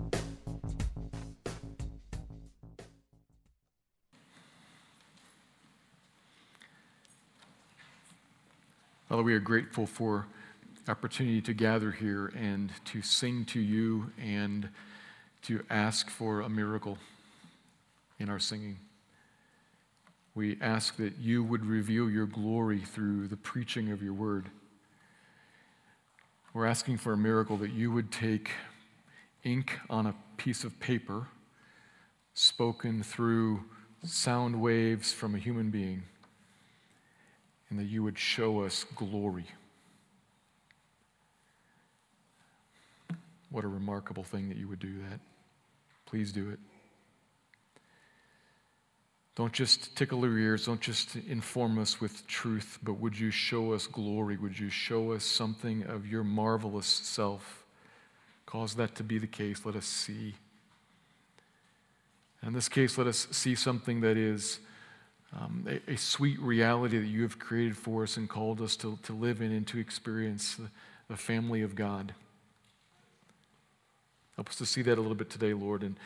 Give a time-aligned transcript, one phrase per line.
[9.09, 10.27] Father, we are grateful for
[10.87, 14.69] opportunity to gather here and to sing to you and
[15.43, 16.97] to ask for a miracle
[18.19, 18.77] in our singing.
[20.33, 24.49] We ask that you would reveal your glory through the preaching of your word.
[26.53, 28.51] We're asking for a miracle that you would take
[29.43, 31.27] ink on a piece of paper,
[32.33, 33.63] spoken through
[34.05, 36.03] sound waves from a human being,
[37.69, 39.45] and that you would show us glory.
[43.49, 45.19] What a remarkable thing that you would do that.
[46.11, 46.59] Please do it.
[49.35, 50.65] Don't just tickle our ears.
[50.65, 54.35] Don't just inform us with truth, but would you show us glory?
[54.35, 57.63] Would you show us something of your marvelous self?
[58.45, 59.65] Cause that to be the case.
[59.65, 60.35] Let us see.
[62.45, 64.59] In this case, let us see something that is
[65.33, 68.99] um, a, a, sweet reality that you have created for us and called us to,
[69.03, 70.67] to live in and to experience the,
[71.07, 72.13] the family of God.
[74.35, 75.97] Help us to see that a little bit today, Lord, and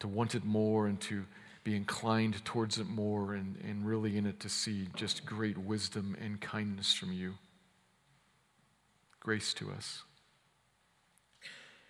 [0.00, 1.24] to want it more and to
[1.62, 6.16] be inclined towards it more and, and really in it to see just great wisdom
[6.20, 7.34] and kindness from you.
[9.20, 10.02] Grace to us.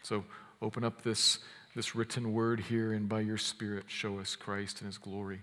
[0.03, 0.25] So
[0.61, 1.39] open up this,
[1.77, 5.43] this written word here and by your Spirit show us Christ and his glory.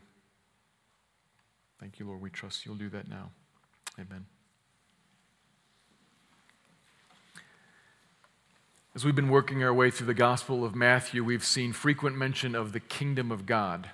[1.80, 2.22] Thank you, Lord.
[2.22, 3.32] We trust you'll do that now.
[4.00, 4.26] Amen.
[8.98, 12.56] As we've been working our way through the Gospel of Matthew, we've seen frequent mention
[12.56, 13.92] of the kingdom of God.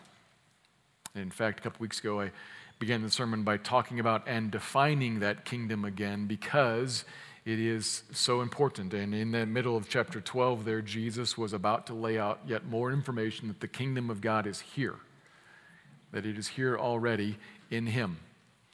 [1.13, 2.31] In fact, a couple weeks ago, I
[2.79, 7.03] began the sermon by talking about and defining that kingdom again because
[7.43, 8.93] it is so important.
[8.93, 12.65] And in the middle of chapter 12, there, Jesus was about to lay out yet
[12.65, 14.95] more information that the kingdom of God is here,
[16.13, 17.37] that it is here already
[17.69, 18.19] in Him,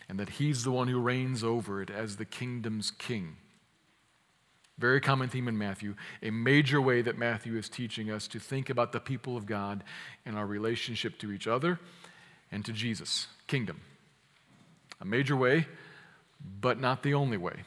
[0.08, 3.38] and that He's the one who reigns over it as the kingdom's king.
[4.80, 8.70] Very common theme in Matthew, a major way that Matthew is teaching us to think
[8.70, 9.84] about the people of God
[10.26, 11.80] and our relationship to each other
[12.50, 13.82] and to Jesus, kingdom.
[15.02, 15.68] A major way,
[16.62, 17.64] but not the only way.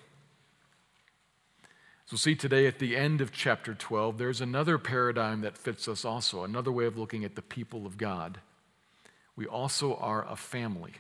[2.07, 6.05] So, see today at the end of chapter 12, there's another paradigm that fits us
[6.07, 8.41] also, another way of looking at the people of God.
[9.37, 10.93] We also are a family.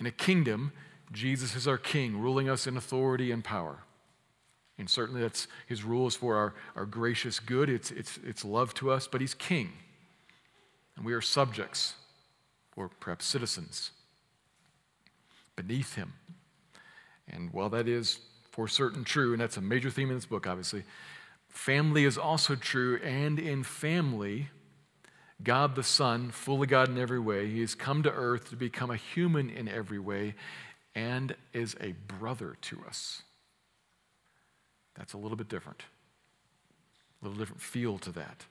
[0.00, 0.72] In a kingdom,
[1.12, 3.83] Jesus is our king, ruling us in authority and power.
[4.78, 7.68] And certainly that's his rule is for our, our gracious good.
[7.68, 9.72] It's, it's, it's love to us, but he's king.
[10.96, 11.94] And we are subjects,
[12.76, 13.92] or perhaps citizens,
[15.56, 16.14] beneath him.
[17.28, 18.18] And while that is
[18.50, 20.84] for certain true, and that's a major theme in this book, obviously,
[21.48, 23.00] family is also true.
[23.02, 24.48] And in family,
[25.42, 28.90] God the Son, fully God in every way, he has come to earth to become
[28.90, 30.34] a human in every way
[30.94, 33.22] and is a brother to us.
[34.94, 35.82] That's a little bit different,
[37.20, 38.44] a little different feel to that.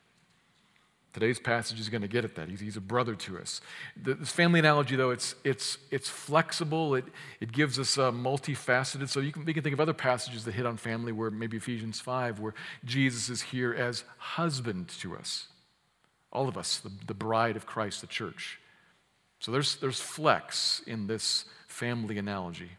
[1.13, 2.49] Today's passage is going to get at that.
[2.49, 3.61] He's, he's a brother to us.
[4.01, 6.95] The, this family analogy, though, it's, it's, it's flexible.
[6.95, 7.05] It,
[7.39, 9.09] it gives us a multifaceted.
[9.09, 11.57] So you can, we can think of other passages that hit on family, where maybe
[11.57, 15.49] Ephesians 5, where Jesus is here as husband to us.
[16.31, 18.59] All of us, the, the bride of Christ, the church.
[19.39, 22.71] So there's, there's flex in this family analogy.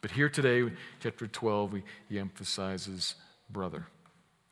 [0.00, 0.70] But here today,
[1.00, 3.16] chapter 12, he emphasizes
[3.50, 3.86] brother.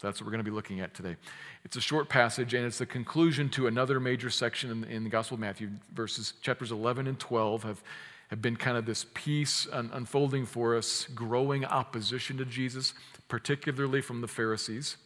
[0.01, 1.17] That's what we're going to be looking at today.
[1.65, 5.11] It's a short passage, and it's the conclusion to another major section in, in the
[5.11, 5.71] Gospel of Matthew.
[5.95, 7.83] Verses chapters 11 and 12 have,
[8.29, 12.93] have been kind of this piece un, unfolding for us, growing opposition to Jesus,
[13.29, 14.97] particularly from the Pharisees.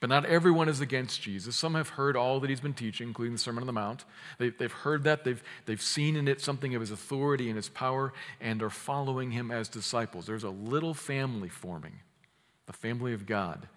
[0.00, 1.54] But not everyone is against Jesus.
[1.54, 4.06] Some have heard all that he's been teaching, including the Sermon on the Mount.
[4.38, 7.68] They, have heard that, they've, they've seen in it something of his authority and his
[7.68, 10.24] power, and are following him as disciples.
[10.24, 12.00] There's a little family forming,
[12.64, 13.68] the family of God,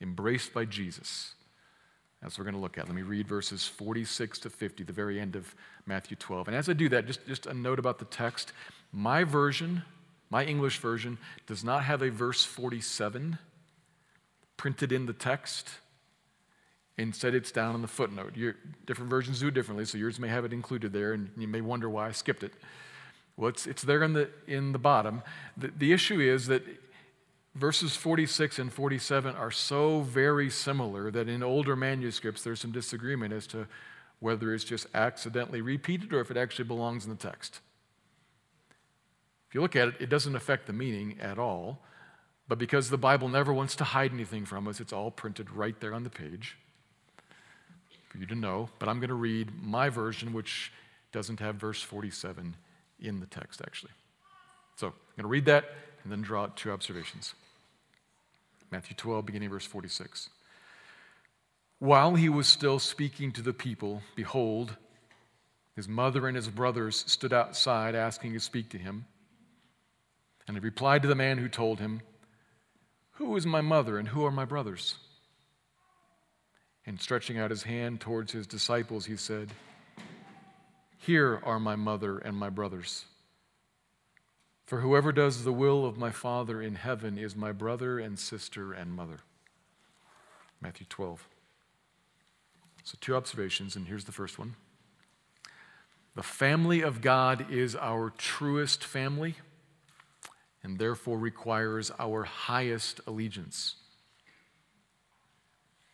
[0.00, 1.34] embraced by Jesus.
[2.22, 2.86] That's what we're going to look at.
[2.86, 5.56] Let me read verses 46 to 50, the very end of
[5.86, 6.48] Matthew 12.
[6.48, 8.52] And as I do that, just, just a note about the text.
[8.92, 9.82] My version,
[10.30, 11.18] my English version,
[11.48, 13.38] does not have a verse 47
[14.58, 15.70] printed in the text.
[16.98, 18.36] Instead, it's down in the footnote.
[18.36, 21.48] Your, different versions do it differently, so yours may have it included there, and you
[21.48, 22.52] may wonder why I skipped it.
[23.38, 25.22] Well, it's, it's there in the, in the bottom.
[25.56, 26.64] The, the issue is that
[27.54, 33.32] verses 46 and 47 are so very similar that in older manuscripts there's some disagreement
[33.32, 33.66] as to
[34.20, 37.60] whether it's just accidentally repeated or if it actually belongs in the text.
[39.48, 41.80] If you look at it, it doesn't affect the meaning at all,
[42.48, 45.78] but because the Bible never wants to hide anything from us, it's all printed right
[45.80, 46.56] there on the page
[48.08, 48.70] for you to know.
[48.78, 50.72] But I'm going to read my version, which
[51.12, 52.56] doesn't have verse 47
[53.00, 53.92] in the text, actually.
[54.76, 55.66] So I'm going to read that
[56.02, 57.34] and then draw two observations.
[58.70, 60.30] Matthew 12, beginning verse 46.
[61.78, 64.76] While he was still speaking to the people, behold,
[65.76, 69.06] his mother and his brothers stood outside asking to speak to him.
[70.46, 72.00] And he replied to the man who told him,
[73.18, 74.94] Who is my mother and who are my brothers?
[76.86, 79.48] And stretching out his hand towards his disciples, he said,
[80.96, 83.06] Here are my mother and my brothers.
[84.66, 88.72] For whoever does the will of my Father in heaven is my brother and sister
[88.72, 89.18] and mother.
[90.60, 91.26] Matthew 12.
[92.84, 94.54] So, two observations, and here's the first one.
[96.14, 99.34] The family of God is our truest family
[100.62, 103.76] and therefore requires our highest allegiance.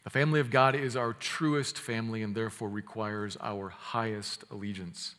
[0.04, 5.14] The family of God is our truest family and therefore requires our highest allegiance.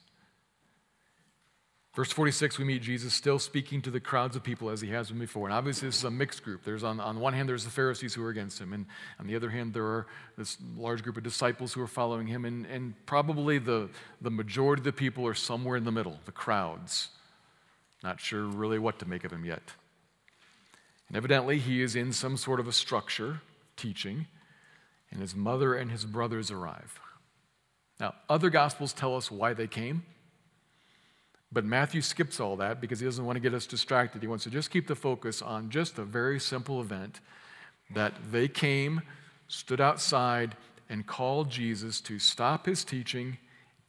[1.95, 5.09] Verse 46, we meet Jesus still speaking to the crowds of people as he has
[5.09, 5.47] been before.
[5.47, 6.65] And obviously, this is a mixed group.
[6.65, 8.73] There's on, on one hand, there's the Pharisees who are against him.
[8.73, 8.85] And
[9.17, 10.05] on the other hand, there are
[10.37, 12.43] this large group of disciples who are following him.
[12.43, 13.89] And, and probably the,
[14.21, 17.09] the majority of the people are somewhere in the middle, the crowds.
[18.05, 19.63] Not sure really what to make of him yet.
[21.07, 23.41] And evidently, he is in some sort of a structure,
[23.77, 24.27] teaching,
[25.09, 26.99] and his mother and his brothers arrive.
[27.99, 30.03] Now, other gospels tell us why they came.
[31.51, 34.21] But Matthew skips all that because he doesn't want to get us distracted.
[34.21, 37.21] He wants to just keep the focus on just a very simple event
[37.95, 39.01] that they came,
[39.47, 40.55] stood outside,
[40.89, 43.39] and called Jesus to stop his teaching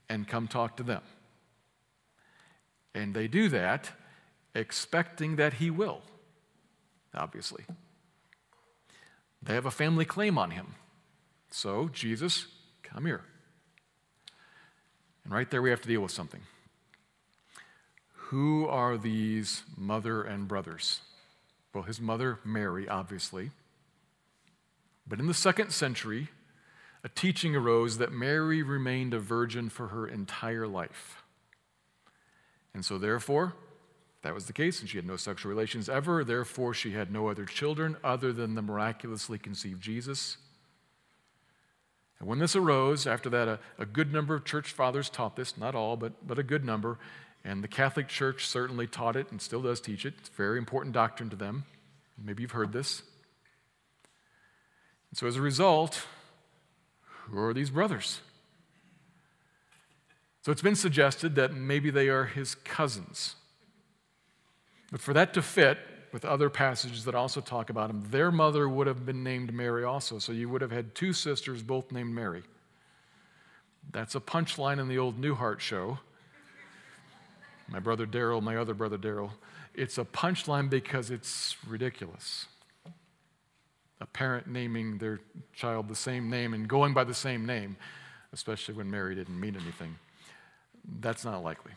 [0.08, 1.02] and come talk to them.
[2.94, 3.90] And they do that
[4.56, 6.03] expecting that he will,
[7.14, 7.64] obviously.
[9.43, 10.75] They have a family claim on him.
[11.50, 12.47] So, Jesus,
[12.82, 13.23] come here.
[15.25, 16.41] And right there, we have to deal with something.
[18.14, 21.00] Who are these mother and brothers?
[21.73, 23.50] Well, his mother, Mary, obviously.
[25.06, 26.29] But in the second century,
[27.05, 31.23] a teaching arose that Mary remained a virgin for her entire life.
[32.75, 33.55] And so, therefore,
[34.26, 36.25] that was the case, and she had no sexual relations ever.
[36.25, 40.37] Therefore, she had no other children other than the miraculously conceived Jesus.
[42.19, 45.56] And when this arose, after that, a, a good number of church fathers taught this,
[45.56, 46.99] not all, but, but a good number.
[47.44, 50.14] And the Catholic Church certainly taught it and still does teach it.
[50.19, 51.64] It's a very important doctrine to them.
[52.20, 53.02] Maybe you've heard this.
[55.12, 56.05] And so, as a result,
[57.29, 58.22] who are these brothers?
[60.43, 63.37] So, it's been suggested that maybe they are his cousins.
[64.90, 65.78] But for that to fit
[66.12, 69.84] with other passages that also talk about him, their mother would have been named Mary
[69.84, 70.18] also.
[70.18, 72.42] So, you would have had two sisters, both named Mary.
[73.92, 75.98] That's a punchline in the old Newhart show
[77.68, 79.30] my brother Daryl, my other brother Daryl.
[79.74, 82.46] It's a punchline because it's ridiculous.
[84.00, 85.20] A parent naming their
[85.54, 87.76] child the same name and going by the same name,
[88.32, 89.96] especially when Mary didn't mean anything.
[91.00, 91.72] That's not likely.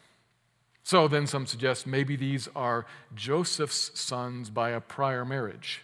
[0.89, 5.83] So then some suggest maybe these are Joseph's sons by a prior marriage.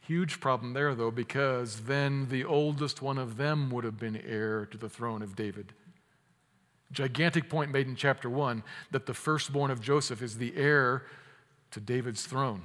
[0.00, 4.64] Huge problem there, though, because then the oldest one of them would have been heir
[4.64, 5.74] to the throne of David.
[6.90, 8.62] Gigantic point made in chapter 1
[8.92, 11.04] that the firstborn of Joseph is the heir
[11.72, 12.62] to David's throne.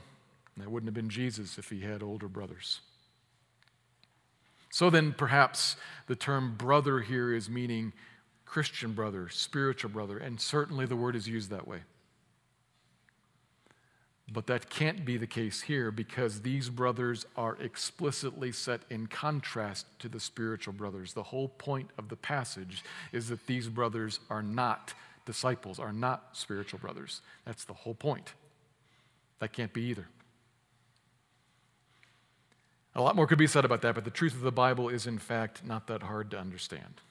[0.56, 2.80] And that wouldn't have been Jesus if he had older brothers.
[4.72, 5.76] So then, perhaps
[6.08, 7.92] the term brother here is meaning
[8.46, 11.80] Christian brother, spiritual brother, and certainly the word is used that way.
[14.32, 19.86] But that can't be the case here because these brothers are explicitly set in contrast
[20.00, 21.14] to the spiritual brothers.
[21.14, 24.94] The whole point of the passage is that these brothers are not
[25.26, 27.22] disciples, are not spiritual brothers.
[27.46, 28.34] That's the whole point.
[29.40, 30.08] That can't be either.
[32.96, 35.06] A lot more could be said about that, but the truth of the Bible is,
[35.06, 37.02] in fact, not that hard to understand.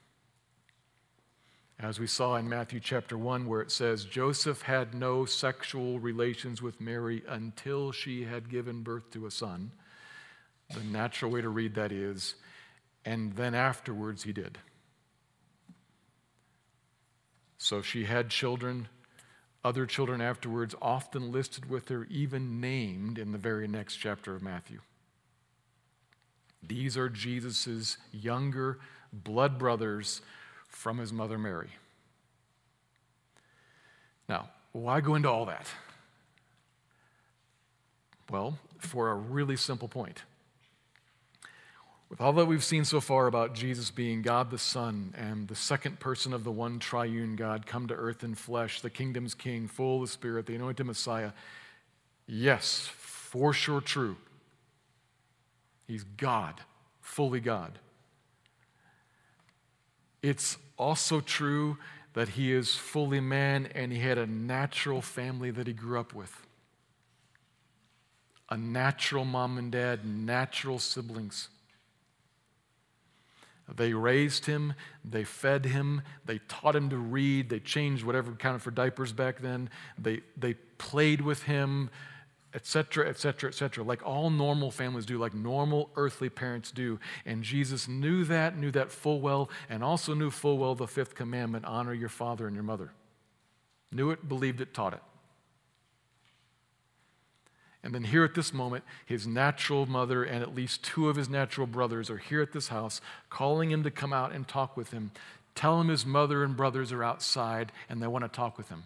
[1.78, 6.62] As we saw in Matthew chapter 1, where it says, Joseph had no sexual relations
[6.62, 9.72] with Mary until she had given birth to a son.
[10.72, 12.36] The natural way to read that is,
[13.04, 14.58] and then afterwards he did.
[17.58, 18.88] So she had children
[19.64, 24.42] Other children afterwards, often listed with her, even named in the very next chapter of
[24.42, 24.80] Matthew.
[26.62, 28.78] These are Jesus' younger
[29.10, 30.20] blood brothers
[30.74, 31.70] from his mother Mary.
[34.28, 35.66] Now, why go into all that?
[38.30, 40.22] Well, for a really simple point.
[42.08, 45.56] With all that we've seen so far about Jesus being God the Son and the
[45.56, 49.66] second person of the one triune God come to earth in flesh, the kingdom's king,
[49.66, 51.32] full of the Spirit, the anointed Messiah,
[52.26, 52.88] yes,
[53.34, 54.16] for sure true.
[55.86, 56.60] He's God,
[57.00, 57.78] fully God.
[60.24, 61.76] It's also true
[62.14, 66.14] that he is fully man and he had a natural family that he grew up
[66.14, 66.34] with.
[68.48, 71.50] A natural mom and dad, natural siblings.
[73.76, 74.72] They raised him,
[75.04, 79.42] they fed him, they taught him to read, they changed whatever counted for diapers back
[79.42, 81.90] then, they, they played with him,
[82.54, 86.98] etc., etc., etc., like all normal families do, like normal earthly parents do.
[87.26, 91.14] And Jesus knew that, knew that full well, and also knew full well the fifth
[91.14, 92.92] commandment honor your father and your mother.
[93.90, 95.02] Knew it, believed it, taught it.
[97.82, 101.28] And then here at this moment, his natural mother and at least two of his
[101.28, 104.90] natural brothers are here at this house, calling him to come out and talk with
[104.90, 105.10] him.
[105.54, 108.84] Tell him his mother and brothers are outside and they want to talk with him.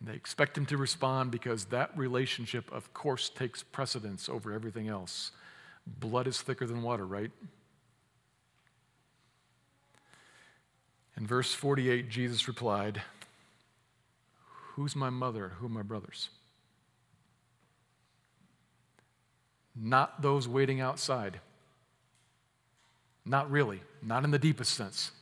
[0.00, 4.88] And they expect him to respond because that relationship, of course, takes precedence over everything
[4.88, 5.30] else.
[5.86, 7.30] Blood is thicker than water, right?
[11.16, 13.02] In verse 48, Jesus replied,
[14.74, 15.52] Who's my mother?
[15.58, 16.30] Who are my brothers?
[19.76, 21.40] Not those waiting outside.
[23.26, 25.12] Not really, not in the deepest sense.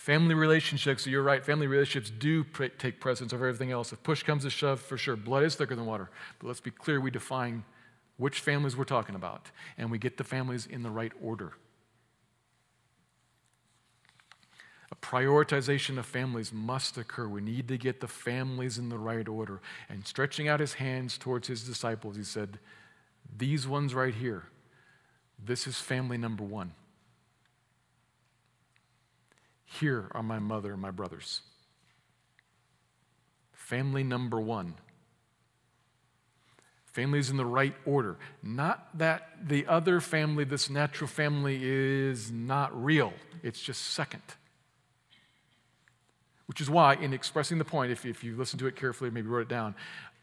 [0.00, 2.42] Family relationships, you're right, family relationships do
[2.78, 3.92] take precedence over everything else.
[3.92, 6.08] If push comes to shove, for sure, blood is thicker than water.
[6.38, 7.64] But let's be clear, we define
[8.16, 11.52] which families we're talking about, and we get the families in the right order.
[14.90, 17.28] A prioritization of families must occur.
[17.28, 19.60] We need to get the families in the right order.
[19.90, 22.58] And stretching out his hands towards his disciples, he said,
[23.36, 24.44] These ones right here,
[25.44, 26.72] this is family number one.
[29.78, 31.42] Here are my mother and my brothers.
[33.52, 34.74] Family number one.
[36.86, 38.16] Families in the right order.
[38.42, 43.12] Not that the other family, this natural family, is not real,
[43.44, 44.22] it's just second.
[46.46, 49.28] Which is why, in expressing the point, if, if you listen to it carefully, maybe
[49.28, 49.76] wrote it down,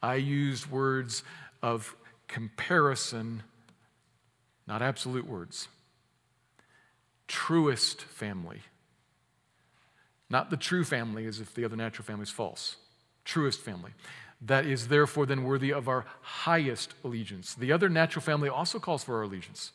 [0.03, 1.23] I used words
[1.63, 1.95] of
[2.27, 3.43] comparison,
[4.67, 5.69] not absolute words.
[7.29, 8.61] Truest family
[10.29, 12.75] not the true family, as if the other natural family is false.
[13.23, 13.91] Truest family.
[14.41, 17.55] That is therefore then worthy of our highest allegiance.
[17.55, 19.71] The other natural family also calls for our allegiance.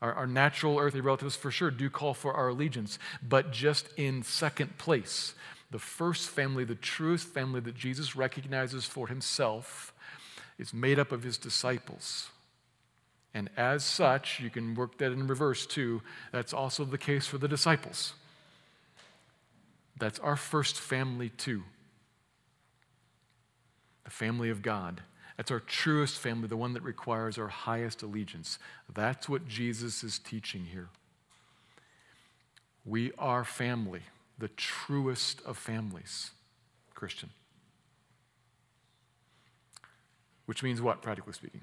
[0.00, 4.22] Our, our, natural earthly relatives, for sure, do call for our allegiance, but just in
[4.22, 5.34] second place.
[5.72, 9.92] The first family, the truest family that Jesus recognizes for himself,
[10.56, 12.30] is made up of his disciples.
[13.34, 16.02] And as such, you can work that in reverse too.
[16.32, 18.14] That's also the case for the disciples.
[19.98, 21.62] That's our first family, too.
[24.04, 25.02] The family of God.
[25.36, 28.58] That's our truest family, the one that requires our highest allegiance.
[28.92, 30.88] That's what Jesus is teaching here.
[32.84, 34.02] We are family,
[34.38, 36.30] the truest of families,
[36.94, 37.30] Christian.
[40.46, 41.60] Which means what, practically speaking?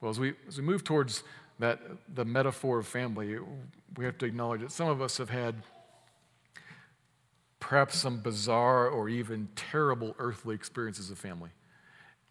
[0.00, 1.22] Well, as we, as we move towards
[1.58, 1.80] that,
[2.12, 3.38] the metaphor of family,
[3.96, 5.54] we have to acknowledge that some of us have had
[7.68, 11.50] perhaps some bizarre or even terrible earthly experiences of family.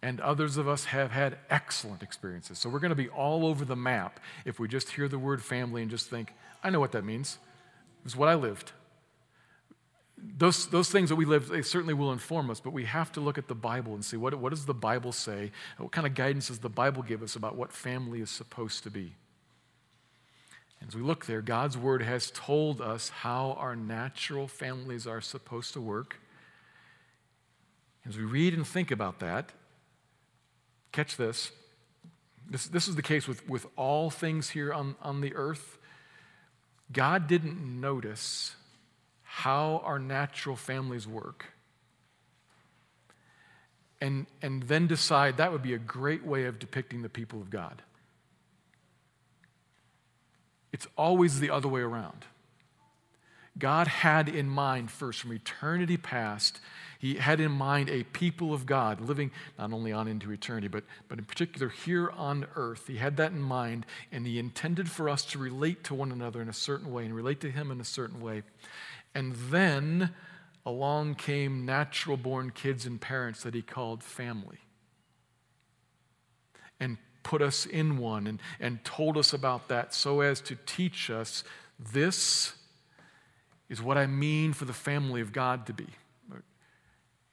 [0.02, 2.58] And others of us have had excellent experiences.
[2.58, 5.44] So we're going to be all over the map if we just hear the word
[5.44, 7.38] family and just think, I know what that means.
[8.04, 8.72] It's what I lived.
[10.18, 13.20] Those, those things that we live, they certainly will inform us, but we have to
[13.20, 15.52] look at the Bible and see what, what does the Bible say?
[15.78, 18.90] What kind of guidance does the Bible give us about what family is supposed to
[18.90, 19.14] be?
[20.86, 25.74] As we look there, God's word has told us how our natural families are supposed
[25.74, 26.20] to work.
[28.08, 29.52] As we read and think about that,
[30.92, 31.52] catch this.
[32.50, 35.78] This, this is the case with, with all things here on, on the earth.
[36.94, 38.56] God didn't notice
[39.24, 41.48] how our natural families work
[44.00, 47.50] and, and then decide that would be a great way of depicting the people of
[47.50, 47.82] God.
[50.78, 52.26] It's always the other way around.
[53.58, 56.60] God had in mind first, from eternity past,
[57.00, 60.84] He had in mind a people of God living not only on into eternity, but,
[61.08, 62.86] but in particular here on earth.
[62.86, 66.44] He had that in mind, and He intended for us to relate to one another
[66.44, 68.44] in a certain way and relate to Him in a certain way.
[69.16, 70.12] And then
[70.64, 74.60] along came natural born kids and parents that He called family.
[76.80, 81.10] And put us in one and, and told us about that so as to teach
[81.10, 81.44] us
[81.78, 82.54] this
[83.68, 85.88] is what I mean for the family of God to be.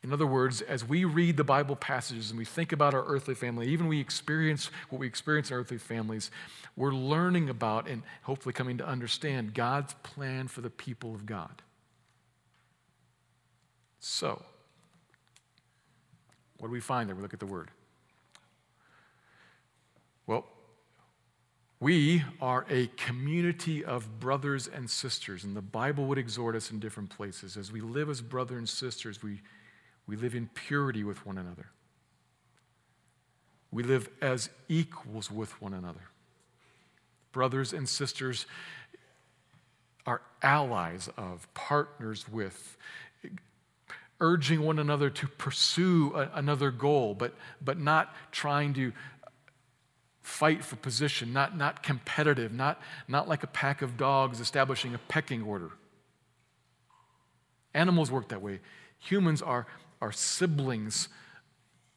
[0.03, 3.37] In other words, as we read the Bible passages and we think about our earthly
[3.37, 6.33] family, even we experience what we experience in earthly families,
[6.75, 11.63] we're learning about and hopefully coming to understand God's plan for the people of God.
[14.01, 14.43] So,
[16.59, 17.15] what do we find there?
[17.15, 17.71] We look at the word.
[20.26, 20.47] Well,
[21.81, 26.81] we are a community of brothers and sisters, and the Bible would exhort us in
[26.81, 27.57] different places.
[27.57, 29.43] As we live as brothers and sisters, we,
[30.07, 31.66] we live in purity with one another.
[33.71, 36.09] We live as equals with one another.
[37.33, 38.47] Brothers and sisters
[40.07, 42.78] are allies of, partners with,
[44.21, 48.93] urging one another to pursue a, another goal, but, but not trying to
[50.25, 54.99] fight for position, not, not competitive, not, not like a pack of dogs establishing a
[54.99, 55.71] pecking order.
[57.75, 58.61] Animals work that way.
[58.99, 59.66] Humans are,
[60.00, 61.09] are siblings,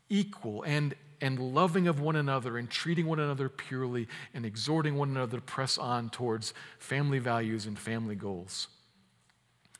[0.10, 5.10] equal and, and loving of one another and treating one another purely and exhorting one
[5.10, 8.67] another to press on towards family values and family goals.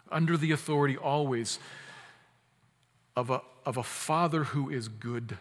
[0.10, 1.60] Under the authority always
[3.14, 5.38] of a, of a Father who is good,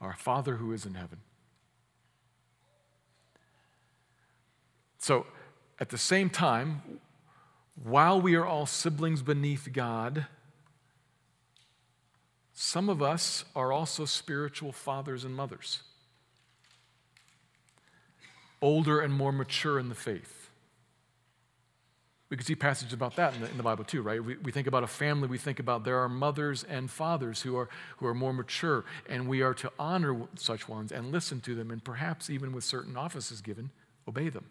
[0.00, 1.18] our Father who is in heaven.
[5.06, 5.24] So,
[5.78, 6.82] at the same time,
[7.80, 10.26] while we are all siblings beneath God,
[12.52, 15.84] some of us are also spiritual fathers and mothers,
[18.60, 20.50] older and more mature in the faith.
[22.28, 24.20] We can see passages about that in the, in the Bible too, right?
[24.20, 27.56] We, we think about a family, we think about there are mothers and fathers who
[27.56, 31.54] are, who are more mature, and we are to honor such ones and listen to
[31.54, 33.70] them, and perhaps even with certain offices given,
[34.08, 34.46] obey them.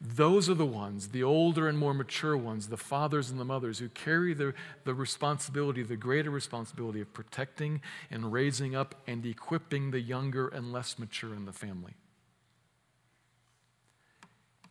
[0.00, 3.78] Those are the ones, the older and more mature ones, the fathers and the mothers,
[3.78, 9.90] who carry the, the responsibility, the greater responsibility of protecting and raising up and equipping
[9.90, 11.94] the younger and less mature in the family.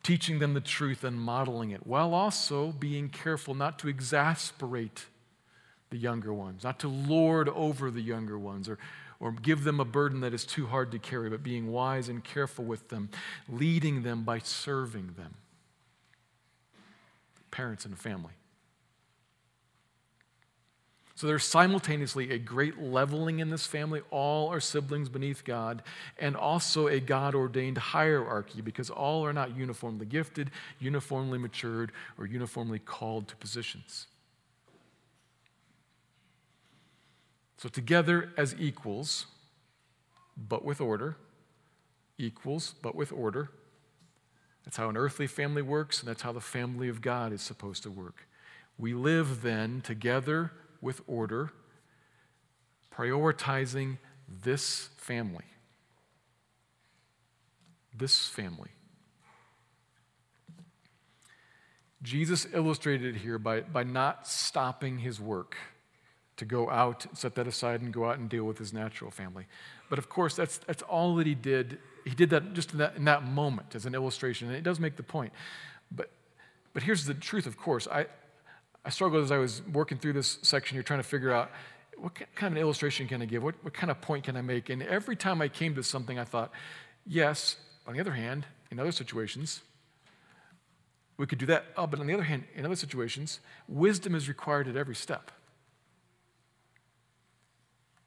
[0.03, 5.05] Teaching them the truth and modeling it, while also being careful not to exasperate
[5.89, 8.77] the younger ones, not to lord over the younger ones, or,
[9.23, 12.25] or give them a burden that is too hard to carry, but being wise and
[12.25, 13.09] careful with them,
[13.47, 15.33] leading them by serving them.
[17.49, 18.33] Parents and family.
[21.15, 24.01] So there's simultaneously a great leveling in this family.
[24.11, 25.83] All are siblings beneath God,
[26.19, 32.25] and also a God ordained hierarchy because all are not uniformly gifted, uniformly matured, or
[32.25, 34.07] uniformly called to positions.
[37.63, 39.25] So, together as equals,
[40.35, 41.15] but with order,
[42.17, 43.51] equals, but with order.
[44.65, 47.81] That's how an earthly family works, and that's how the family of God is supposed
[47.83, 48.27] to work.
[48.77, 51.53] We live then together with order,
[52.93, 53.97] prioritizing
[54.27, 55.45] this family.
[57.95, 58.71] This family.
[62.01, 65.55] Jesus illustrated it here by, by not stopping his work
[66.37, 69.45] to go out, set that aside, and go out and deal with his natural family.
[69.89, 71.77] But of course, that's, that's all that he did.
[72.05, 74.79] He did that just in that, in that moment as an illustration, and it does
[74.79, 75.31] make the point.
[75.91, 76.09] But,
[76.73, 77.87] but here's the truth, of course.
[77.87, 78.07] I,
[78.83, 81.51] I struggled as I was working through this section here, trying to figure out
[81.97, 83.43] what kind of an illustration can I give?
[83.43, 84.69] What, what kind of point can I make?
[84.69, 86.51] And every time I came to something, I thought,
[87.05, 89.61] yes, on the other hand, in other situations,
[91.17, 91.65] we could do that.
[91.77, 95.31] Oh, but on the other hand, in other situations, wisdom is required at every step.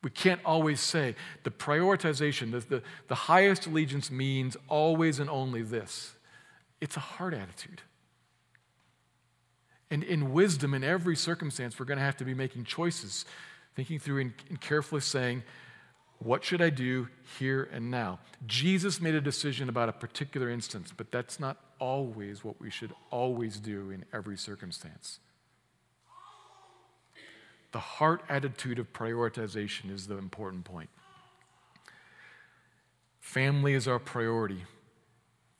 [0.06, 5.62] We can't always say the prioritization, the, the, the highest allegiance means always and only
[5.62, 6.14] this.
[6.80, 7.82] It's a hard attitude.
[9.90, 13.24] And in wisdom, in every circumstance, we're going to have to be making choices,
[13.74, 15.42] thinking through and, and carefully saying,
[16.20, 17.08] what should I do
[17.40, 18.20] here and now?
[18.46, 22.92] Jesus made a decision about a particular instance, but that's not always what we should
[23.10, 25.18] always do in every circumstance.
[27.76, 30.88] The heart attitude of prioritization is the important point.
[33.20, 34.64] Family is our priority.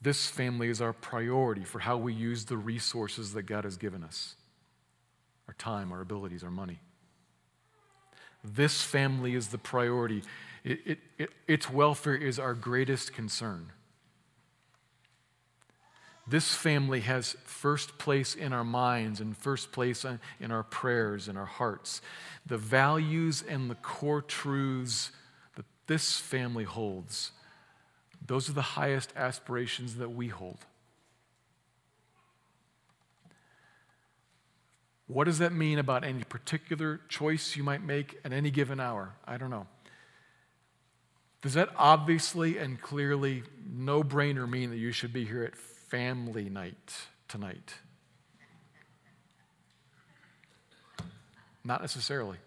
[0.01, 4.03] This family is our priority for how we use the resources that God has given
[4.03, 4.37] us
[5.47, 6.81] our time, our abilities, our money.
[8.43, 10.23] This family is the priority.
[10.65, 13.73] It, it, it, its welfare is our greatest concern.
[16.29, 20.05] This family has first place in our minds and first place
[20.41, 22.03] in our prayers and our hearts.
[22.45, 25.13] The values and the core truths
[25.55, 27.31] that this family holds,
[28.27, 30.59] those are the highest aspirations that we hold.
[35.07, 39.15] What does that mean about any particular choice you might make at any given hour?
[39.25, 39.69] I don't know.
[41.43, 45.55] Does that obviously and clearly, no brainer, mean that you should be here at
[45.89, 46.95] family night
[47.29, 47.75] tonight?
[51.65, 52.39] Not necessarily.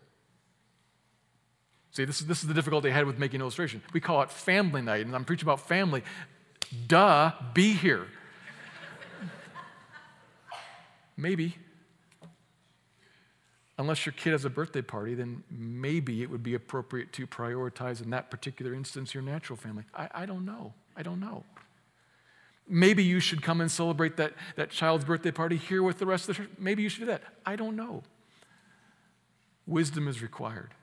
[1.92, 3.82] See, this is, this is the difficulty I had with making illustration.
[3.94, 6.04] We call it family night, and I'm preaching about family.
[6.88, 8.06] Duh, be here.
[11.18, 11.58] Maybe.
[13.78, 18.02] Unless your kid has a birthday party, then maybe it would be appropriate to prioritize
[18.02, 19.84] in that particular instance your natural family.
[19.94, 20.74] I, I don't know.
[20.96, 21.44] I don't know.
[22.70, 26.30] Maybe you should come and celebrate that, that child's birthday party here with the rest
[26.30, 26.52] of the church.
[26.58, 27.24] Maybe you should do that.
[27.46, 28.04] I don't know.
[29.66, 30.74] Wisdom is required.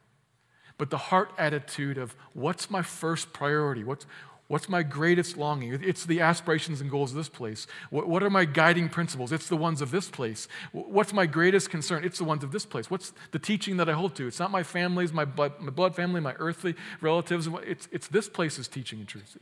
[0.78, 3.84] But the heart attitude of what's my first priority?
[3.84, 4.06] What's,
[4.48, 5.72] What's my greatest longing?
[5.82, 7.66] It's the aspirations and goals of this place.
[7.90, 9.32] What are my guiding principles?
[9.32, 10.46] It's the ones of this place.
[10.70, 12.04] What's my greatest concern?
[12.04, 12.88] It's the ones of this place.
[12.88, 14.26] What's the teaching that I hold to?
[14.28, 17.48] It's not my family's, my blood, my blood family, my earthly relatives.
[17.66, 19.36] It's, it's this place's teaching and truth.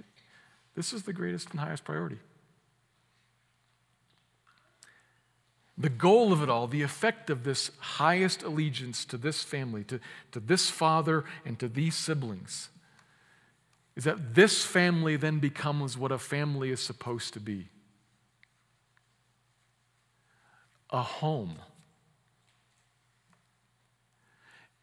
[0.75, 2.19] This is the greatest and highest priority.
[5.77, 9.99] The goal of it all, the effect of this highest allegiance to this family, to,
[10.33, 12.69] to this father, and to these siblings
[13.97, 17.69] is that this family then becomes what a family is supposed to be
[20.91, 21.57] a home.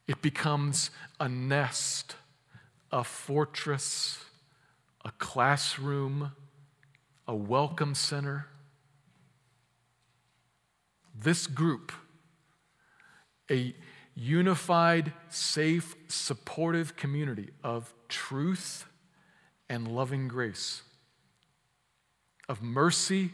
[0.07, 0.89] It becomes
[1.21, 2.15] a nest,
[2.91, 4.25] a fortress,
[5.05, 6.33] a classroom,
[7.27, 8.47] a welcome center.
[11.13, 11.91] This group,
[13.49, 13.75] a
[14.15, 18.85] unified, safe, supportive community of truth
[19.69, 20.81] and loving grace,
[22.49, 23.31] of mercy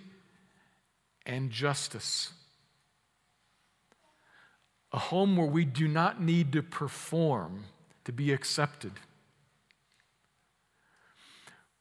[1.26, 2.32] and justice.
[4.94, 7.66] A home where we do not need to perform
[8.06, 8.94] to be accepted.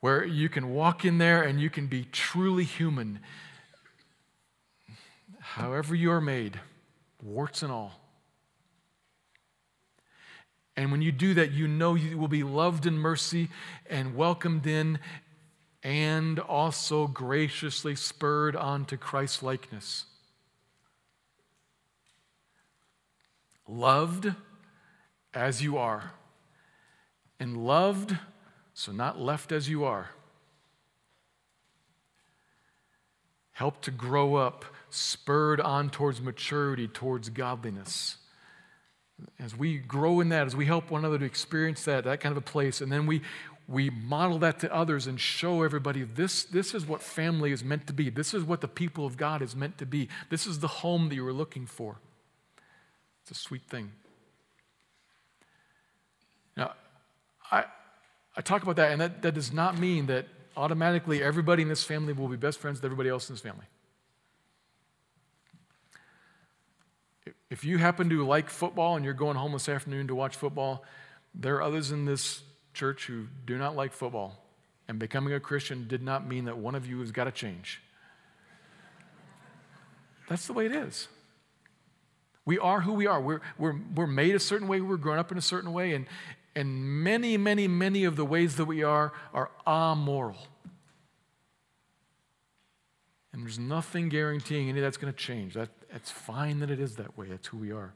[0.01, 3.21] Where you can walk in there and you can be truly human,
[5.57, 6.61] however you are made,
[7.23, 7.99] warts and all.
[10.77, 13.49] And when you do that, you know you will be loved in mercy
[13.89, 14.99] and welcomed in
[15.83, 20.05] and also graciously spurred on to Christ likeness.
[23.67, 24.35] Loved
[25.33, 26.13] as you are,
[27.41, 28.15] and loved,
[28.75, 30.11] so not left as you are.
[33.57, 38.17] Help to grow up, spurred on towards maturity, towards godliness
[39.39, 42.33] as we grow in that, as we help one another to experience that, that kind
[42.33, 43.23] of a place, and then we,
[43.67, 47.87] we model that to others and show everybody this, this is what family is meant
[47.87, 48.11] to be.
[48.11, 50.09] This is what the people of God is meant to be.
[50.29, 51.97] This is the home that you were looking for.
[53.23, 53.93] It's a sweet thing.
[56.57, 56.73] Now,
[57.51, 57.65] I,
[58.37, 61.85] I talk about that, and that, that does not mean that automatically everybody in this
[61.85, 63.67] family will be best friends with everybody else in this family.
[67.51, 70.85] If you happen to like football and you're going home this afternoon to watch football,
[71.35, 72.43] there are others in this
[72.75, 74.43] church who do not like football.
[74.89, 77.81] And becoming a Christian did not mean that one of you has got to change.
[80.29, 81.09] That's the way it is.
[82.45, 83.21] We are who we are.
[83.21, 86.07] We're, we're, we're made a certain way, we're grown up in a certain way, and,
[86.57, 90.39] and many, many, many of the ways that we are are amoral.
[93.33, 95.53] And there's nothing guaranteeing any of that's going to change.
[95.53, 97.27] That, it's fine that it is that way.
[97.29, 97.93] That's who we are.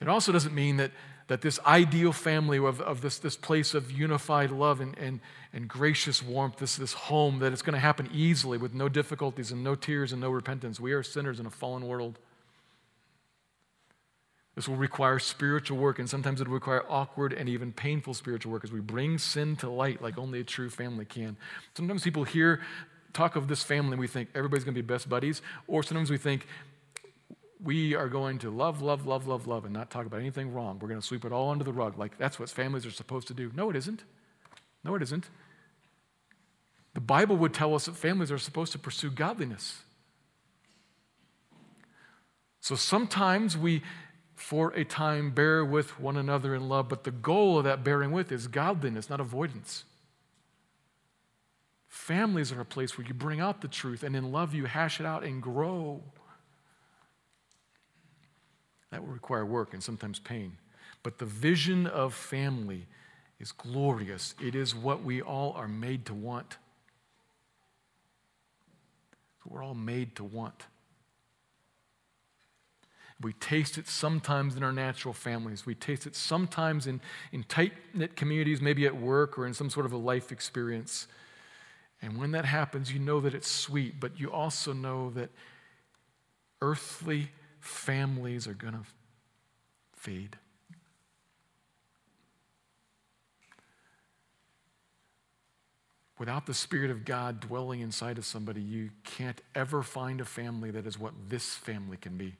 [0.00, 0.90] It also doesn't mean that,
[1.28, 5.20] that this ideal family of, of this, this place of unified love and, and,
[5.52, 9.52] and gracious warmth, this, this home, that it's going to happen easily with no difficulties
[9.52, 10.80] and no tears and no repentance.
[10.80, 12.18] We are sinners in a fallen world.
[14.58, 18.50] This will require spiritual work, and sometimes it will require awkward and even painful spiritual
[18.50, 21.36] work as we bring sin to light like only a true family can.
[21.76, 22.60] Sometimes people hear
[23.12, 26.10] talk of this family and we think everybody's going to be best buddies, or sometimes
[26.10, 26.48] we think
[27.62, 30.80] we are going to love, love, love, love, love, and not talk about anything wrong.
[30.80, 33.28] We're going to sweep it all under the rug like that's what families are supposed
[33.28, 33.52] to do.
[33.54, 34.02] No, it isn't.
[34.82, 35.30] No, it isn't.
[36.94, 39.82] The Bible would tell us that families are supposed to pursue godliness.
[42.60, 43.82] So sometimes we,
[44.38, 48.12] for a time, bear with one another in love, but the goal of that bearing
[48.12, 49.84] with is godliness, not avoidance.
[51.88, 55.00] Families are a place where you bring out the truth and in love you hash
[55.00, 56.02] it out and grow.
[58.90, 60.56] That will require work and sometimes pain.
[61.02, 62.86] But the vision of family
[63.40, 64.36] is glorious.
[64.40, 66.58] It is what we all are made to want.
[69.44, 70.66] We're all made to want.
[73.20, 75.66] We taste it sometimes in our natural families.
[75.66, 77.00] We taste it sometimes in,
[77.32, 81.08] in tight knit communities, maybe at work or in some sort of a life experience.
[82.00, 85.30] And when that happens, you know that it's sweet, but you also know that
[86.62, 88.84] earthly families are going to
[89.96, 90.36] fade.
[96.20, 100.70] Without the Spirit of God dwelling inside of somebody, you can't ever find a family
[100.70, 102.34] that is what this family can be.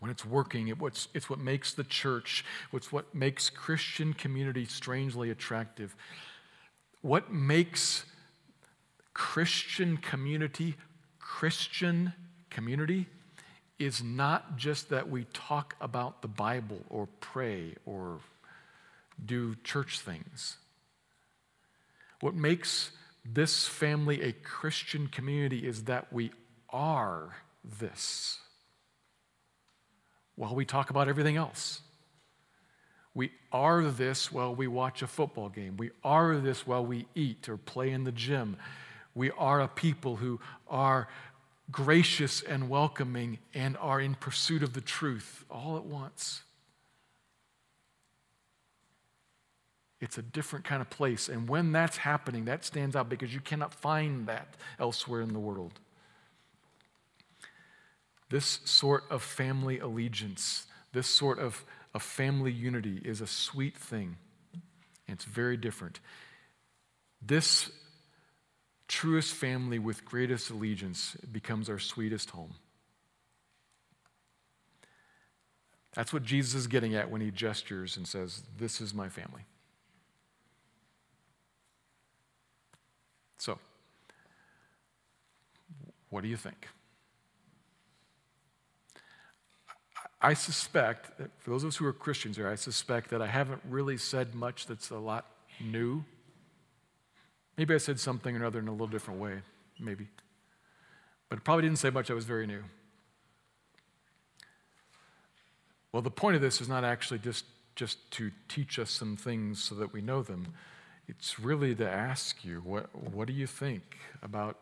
[0.00, 0.76] When it's working, it,
[1.14, 5.96] it's what makes the church, it's what makes Christian community strangely attractive.
[7.00, 8.04] What makes
[9.14, 10.76] Christian community
[11.18, 12.12] Christian
[12.50, 13.06] community
[13.78, 18.20] is not just that we talk about the Bible or pray or
[19.24, 20.56] do church things.
[22.20, 22.92] What makes
[23.24, 26.30] this family a Christian community is that we
[26.70, 27.36] are
[27.78, 28.38] this
[30.36, 31.80] while we talk about everything else.
[33.14, 35.78] We are this while we watch a football game.
[35.78, 38.56] We are this while we eat or play in the gym.
[39.14, 41.08] We are a people who are
[41.70, 46.42] gracious and welcoming and are in pursuit of the truth all at once.
[49.98, 51.30] It's a different kind of place.
[51.30, 55.38] And when that's happening, that stands out because you cannot find that elsewhere in the
[55.38, 55.80] world.
[58.28, 64.16] This sort of family allegiance, this sort of, of family unity is a sweet thing.
[65.06, 66.00] It's very different.
[67.22, 67.70] This
[68.88, 72.54] truest family with greatest allegiance becomes our sweetest home.
[75.94, 79.46] That's what Jesus is getting at when he gestures and says, This is my family.
[83.38, 83.58] So,
[86.10, 86.68] what do you think?
[90.20, 93.60] I suspect, for those of us who are Christians here, I suspect that I haven't
[93.68, 95.26] really said much that's a lot
[95.60, 96.04] new.
[97.58, 99.40] Maybe I said something or another in a little different way,
[99.78, 100.08] maybe.
[101.28, 102.62] But I probably didn't say much that was very new.
[105.92, 109.62] Well, the point of this is not actually just, just to teach us some things
[109.62, 110.54] so that we know them.
[111.08, 114.58] It's really to ask you, what, what do you think about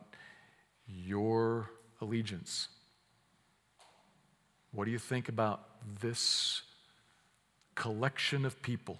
[0.87, 2.69] your allegiance?
[4.75, 5.63] What do you think about
[6.01, 6.63] this
[7.77, 8.99] collection of people?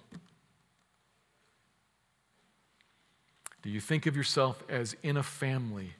[3.61, 5.93] Do you think of yourself as in a family?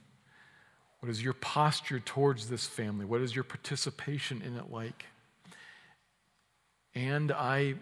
[1.00, 3.04] What is your posture towards this family?
[3.04, 5.04] What is your participation in it like?
[6.94, 7.74] And I,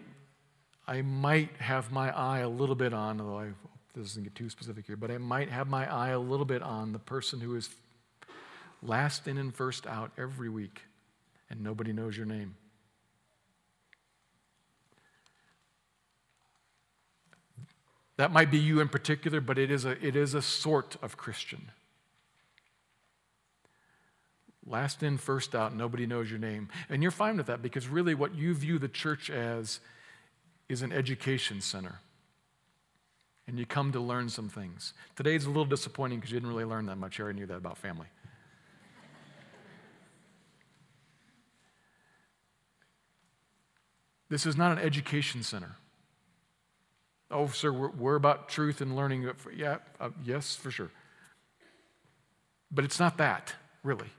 [0.85, 3.55] I might have my eye a little bit on, although I hope
[3.93, 6.61] this doesn't get too specific here, but I might have my eye a little bit
[6.61, 7.69] on the person who is
[8.83, 10.81] last in and first out every week
[11.49, 12.55] and nobody knows your name.
[18.17, 21.17] That might be you in particular, but it is a, it is a sort of
[21.17, 21.71] Christian.
[24.65, 26.69] Last in, first out, nobody knows your name.
[26.89, 29.79] And you're fine with that because really what you view the church as
[30.69, 31.99] is an education center.
[33.47, 34.93] And you come to learn some things.
[35.15, 37.19] Today's a little disappointing because you didn't really learn that much.
[37.19, 38.07] You already knew that about family.
[44.35, 45.77] This is not an education center.
[47.31, 49.31] Oh, sir, we're, we're about truth and learning.
[49.55, 50.91] Yeah, uh, yes, for sure.
[52.69, 54.09] But it's not that, really.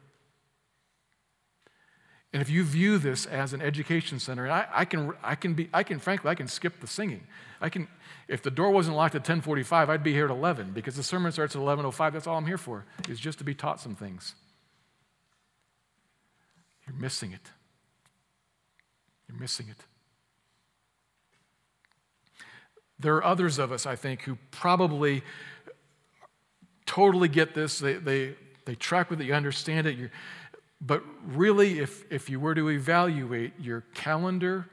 [2.32, 5.68] And if you view this as an education center, I, I, can, I can be,
[5.74, 7.26] I can, frankly, I can skip the singing.
[7.60, 7.86] I can,
[8.26, 11.30] if the door wasn't locked at 1045, I'd be here at 11 because the sermon
[11.30, 12.14] starts at 1105.
[12.14, 14.34] That's all I'm here for, is just to be taught some things.
[16.86, 17.50] You're missing it.
[19.28, 19.84] You're missing it.
[22.98, 25.22] There are others of us, I think, who probably
[26.86, 27.78] totally get this.
[27.78, 30.10] They, they, they track with it, you understand it.
[30.80, 34.68] but really, if, if you were to evaluate your calendar,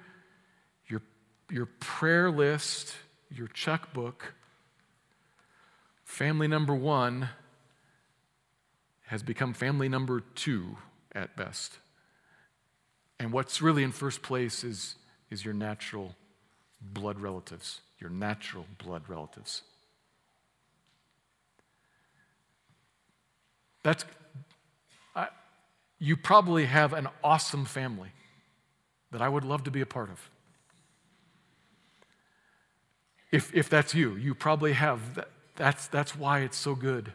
[0.87, 1.01] your,
[1.51, 2.95] your prayer list,
[3.29, 4.33] your checkbook,
[6.05, 7.29] family number one
[9.07, 10.77] has become family number two
[11.13, 11.77] at best.
[13.19, 14.95] And what's really in first place is,
[15.29, 16.15] is your natural
[16.81, 19.61] blood relatives, your natural blood relatives.
[23.83, 24.05] That's,
[25.15, 25.27] I,
[25.99, 28.09] you probably have an awesome family
[29.11, 30.29] that I would love to be a part of.
[33.31, 35.15] If, if that's you, you probably have.
[35.15, 37.13] That, that's, that's why it's so good.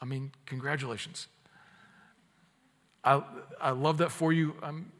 [0.00, 1.28] I mean, congratulations.
[3.04, 3.22] I,
[3.60, 4.92] I love that for you, I'm,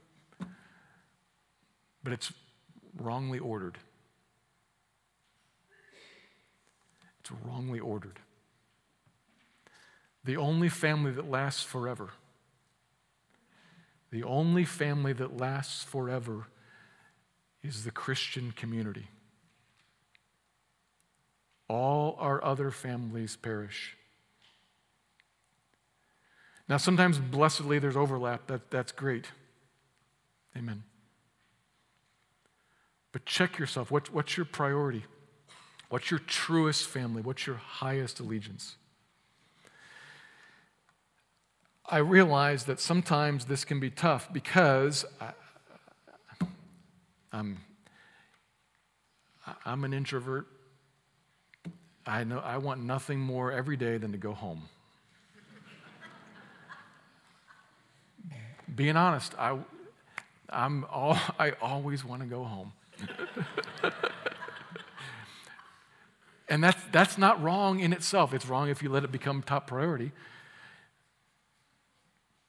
[2.02, 2.32] but it's
[2.98, 3.78] wrongly ordered.
[7.30, 8.18] It's wrongly ordered.
[10.24, 12.10] The only family that lasts forever,
[14.10, 16.46] the only family that lasts forever
[17.62, 19.08] is the Christian community.
[21.68, 23.96] All our other families perish.
[26.68, 28.46] Now, sometimes, blessedly, there's overlap.
[28.48, 29.26] That, that's great.
[30.56, 30.82] Amen.
[33.12, 33.90] But check yourself.
[33.90, 35.04] What, what's your priority?
[35.90, 37.20] What's your truest family?
[37.20, 38.76] What's your highest allegiance?
[41.85, 45.33] I realize that sometimes this can be tough because I,
[47.33, 47.59] I'm,
[49.66, 50.46] I'm an introvert.
[52.07, 54.62] I know I want nothing more every day than to go home.
[58.76, 59.59] Being honest, I,
[60.48, 62.72] I'm all, I always want to go home.
[66.50, 68.34] and that's, that's not wrong in itself.
[68.34, 70.10] It's wrong if you let it become top priority.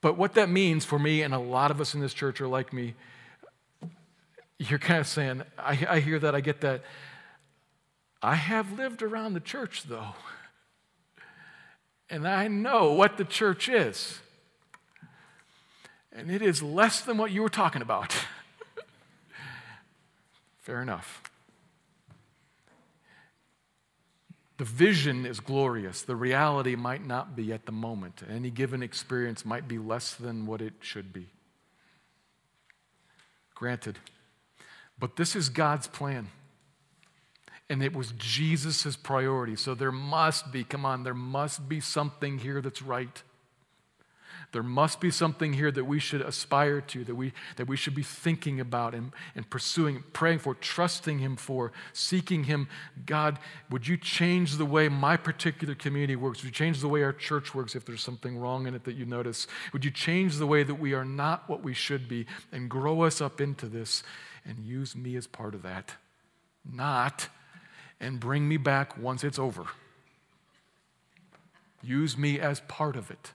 [0.01, 2.47] But what that means for me, and a lot of us in this church are
[2.47, 2.95] like me,
[4.57, 6.81] you're kind of saying, I, I hear that, I get that.
[8.23, 10.15] I have lived around the church, though,
[12.09, 14.19] and I know what the church is.
[16.11, 18.13] And it is less than what you were talking about.
[20.59, 21.30] Fair enough.
[24.61, 26.03] The vision is glorious.
[26.03, 28.21] The reality might not be at the moment.
[28.29, 31.31] Any given experience might be less than what it should be.
[33.55, 33.97] Granted.
[34.99, 36.27] But this is God's plan.
[37.71, 39.55] And it was Jesus' priority.
[39.55, 43.23] So there must be, come on, there must be something here that's right.
[44.51, 47.95] There must be something here that we should aspire to, that we, that we should
[47.95, 52.67] be thinking about and, and pursuing, praying for, trusting Him for, seeking Him.
[53.05, 56.39] God, would you change the way my particular community works?
[56.39, 58.95] Would you change the way our church works if there's something wrong in it that
[58.95, 59.47] you notice?
[59.71, 63.03] Would you change the way that we are not what we should be and grow
[63.03, 64.03] us up into this
[64.45, 65.95] and use me as part of that?
[66.69, 67.29] Not,
[68.01, 69.63] and bring me back once it's over.
[71.81, 73.31] Use me as part of it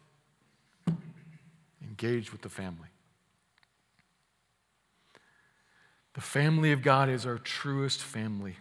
[1.98, 2.88] engaged with the family.
[6.14, 8.56] The family of God is our truest family.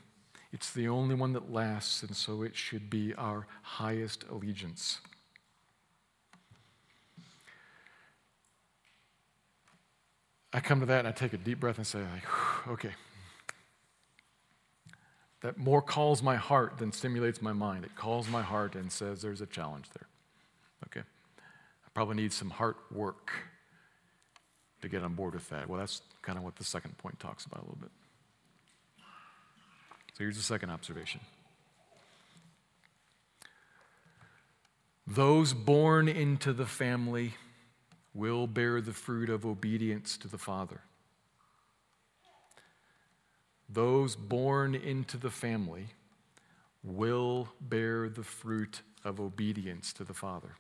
[0.51, 4.99] It's the only one that lasts, and so it should be our highest allegiance.
[10.53, 12.91] I come to that and I take a deep breath and say, like, okay.
[15.41, 17.83] That more calls my heart than stimulates my mind.
[17.83, 20.07] It calls my heart and says, there's a challenge there.
[21.95, 23.31] Probably need some heart work
[24.81, 25.69] to get on board with that.
[25.69, 27.91] Well, that's kind of what the second point talks about a little bit.
[30.13, 31.21] So here's the second observation.
[35.08, 37.36] Those born into the family
[38.13, 40.81] will bear the fruit of obedience to the Father.
[43.69, 45.88] Those born into the family
[46.84, 50.55] will bear the fruit of obedience to the Father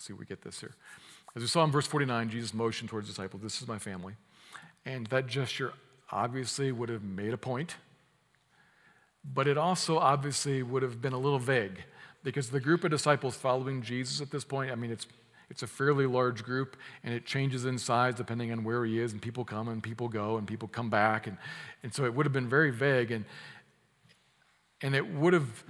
[0.00, 0.74] see we get this here.
[1.36, 4.14] As we saw in verse 49, Jesus motioned towards the disciples, This is my family.
[4.84, 5.72] And that gesture
[6.10, 7.76] obviously would have made a point,
[9.24, 11.84] but it also obviously would have been a little vague
[12.22, 15.06] because the group of disciples following Jesus at this point, I mean, it's,
[15.50, 19.12] it's a fairly large group and it changes in size depending on where he is,
[19.12, 21.26] and people come and people go and people come back.
[21.26, 21.36] And,
[21.82, 23.24] and so it would have been very vague and,
[24.82, 25.64] and it would have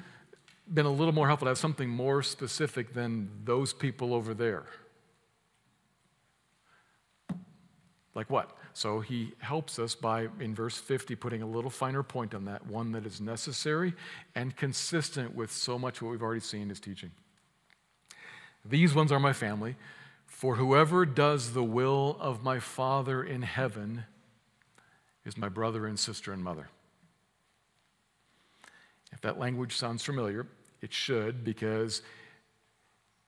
[0.72, 4.64] been a little more helpful to have something more specific than those people over there.
[8.14, 8.56] Like what?
[8.72, 12.66] So he helps us by, in verse 50, putting a little finer point on that,
[12.66, 13.94] one that is necessary
[14.34, 17.10] and consistent with so much what we've already seen in his teaching.
[18.64, 19.76] These ones are my family,
[20.26, 24.04] for whoever does the will of my Father in heaven
[25.24, 26.68] is my brother and sister and mother.
[29.12, 30.46] If that language sounds familiar,
[30.80, 32.02] it should, because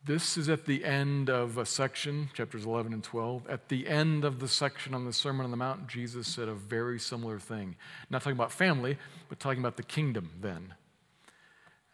[0.05, 3.49] this is at the end of a section, chapters 11 and 12.
[3.49, 6.55] At the end of the section on the Sermon on the Mount, Jesus said a
[6.55, 7.77] very similar thing.
[8.11, 8.99] Not talking about family,
[9.29, 10.75] but talking about the kingdom then.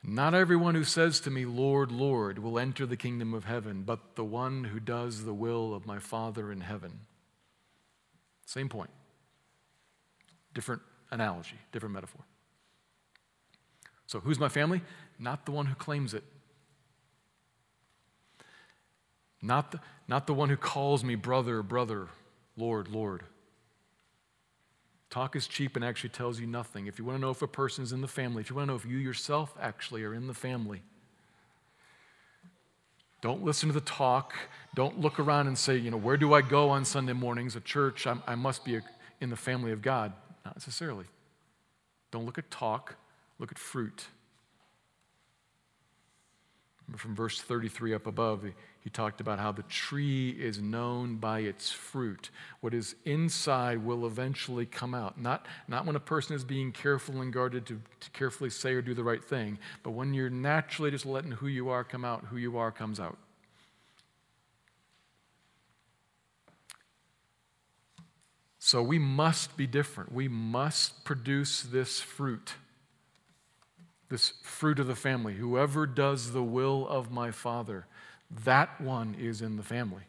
[0.02, 4.14] Not everyone who says to me, Lord, Lord, will enter the kingdom of heaven, but
[4.14, 7.00] the one who does the will of my Father in heaven.
[8.46, 8.90] Same point.
[10.54, 10.80] Different
[11.10, 12.22] analogy, different metaphor.
[14.06, 14.80] So, who's my family?
[15.18, 16.24] Not the one who claims it.
[19.40, 22.08] Not the, not the one who calls me brother, brother,
[22.56, 23.22] Lord, Lord.
[25.10, 26.86] Talk is cheap and actually tells you nothing.
[26.86, 28.66] If you want to know if a person is in the family, if you want
[28.68, 30.82] to know if you yourself actually are in the family,
[33.20, 34.34] don't listen to the talk.
[34.74, 37.64] Don't look around and say, you know, where do I go on Sunday mornings at
[37.64, 38.06] church?
[38.06, 38.82] I'm, i must be a,
[39.20, 40.12] in the family of God.
[40.44, 41.06] Not necessarily.
[42.10, 42.96] Don't look at talk,
[43.38, 44.06] look at fruit.
[46.96, 48.44] From verse 33 up above,
[48.80, 52.30] he talked about how the tree is known by its fruit.
[52.60, 55.20] What is inside will eventually come out.
[55.20, 58.80] Not, not when a person is being careful and guarded to, to carefully say or
[58.80, 62.24] do the right thing, but when you're naturally just letting who you are come out,
[62.30, 63.18] who you are comes out.
[68.58, 70.12] So we must be different.
[70.12, 72.54] We must produce this fruit
[74.08, 75.34] this fruit of the family.
[75.34, 77.86] Whoever does the will of my Father,
[78.44, 80.02] that one is in the family.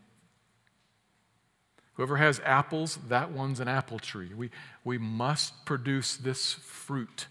[1.93, 4.33] Whoever has apples, that one's an apple tree.
[4.33, 4.51] We,
[4.85, 7.27] we must produce this fruit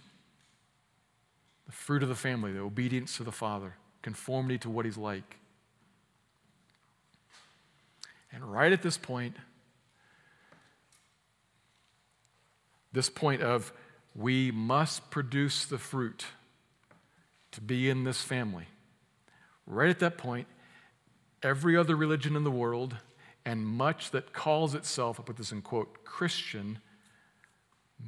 [1.69, 5.37] the fruit of the family, the obedience to the Father, conformity to what He's like.
[8.33, 9.37] And right at this point,
[12.93, 13.71] this point of
[14.15, 16.25] we must produce the fruit
[17.59, 18.67] to be in this family.
[19.67, 20.47] Right at that point,
[21.43, 22.97] every other religion in the world
[23.45, 26.79] and much that calls itself, I put this in quote, Christian,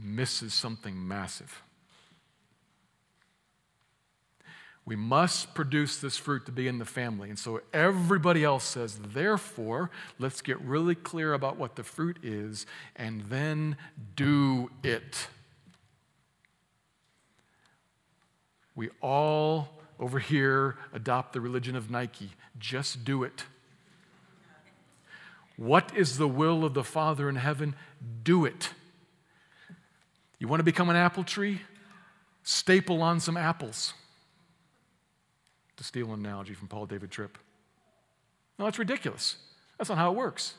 [0.00, 1.62] misses something massive.
[4.84, 7.28] We must produce this fruit to be in the family.
[7.28, 9.90] And so everybody else says, therefore,
[10.20, 13.76] let's get really clear about what the fruit is and then
[14.14, 15.26] do it.
[18.74, 19.68] We all
[19.98, 22.30] over here adopt the religion of Nike.
[22.58, 23.44] Just do it.
[25.56, 27.74] What is the will of the Father in heaven?
[28.22, 28.70] Do it.
[30.38, 31.60] You want to become an apple tree?
[32.42, 33.92] Staple on some apples.
[35.76, 37.36] To steal an analogy from Paul David Tripp.
[38.58, 39.36] No, that's ridiculous.
[39.76, 40.54] That's not how it works.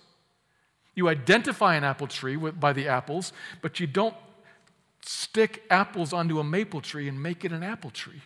[0.94, 4.16] You identify an apple tree by the apples, but you don't
[5.04, 8.22] stick apples onto a maple tree and make it an apple tree.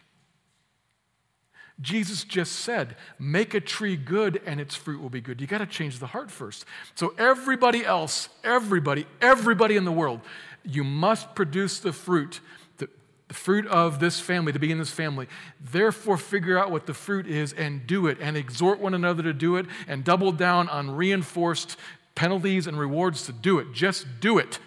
[1.82, 5.42] Jesus just said, make a tree good and its fruit will be good.
[5.42, 6.64] You got to change the heart first.
[6.96, 10.22] So, everybody else, everybody, everybody in the world,
[10.64, 12.40] you must produce the fruit,
[12.78, 12.88] the,
[13.28, 15.28] the fruit of this family, to be in this family.
[15.60, 19.34] Therefore, figure out what the fruit is and do it, and exhort one another to
[19.34, 21.76] do it, and double down on reinforced
[22.16, 23.74] penalties and rewards to do it.
[23.74, 24.60] Just do it.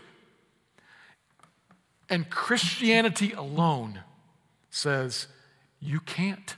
[2.08, 4.00] And Christianity alone
[4.70, 5.26] says,
[5.80, 6.56] you can't.